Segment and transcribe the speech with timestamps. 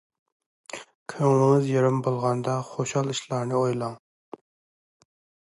[1.13, 3.95] كۆڭلىڭىز يېرىم بولغاندا، خۇشاللىق ئىشلارنى ئويلاڭ.